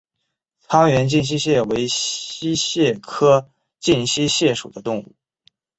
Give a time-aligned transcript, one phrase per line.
[0.67, 5.13] 沧源近溪蟹为溪蟹科近溪蟹属的动物。